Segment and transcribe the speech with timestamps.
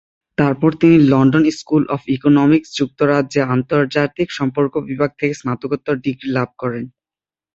[0.37, 6.85] তারপর তিনি London School of Economics, যুক্তরাজ্যে আন্তর্জাতিক সম্পর্ক বিভাগ থেকে স্নাতকোত্তর ডিগ্রি লাভ করেন।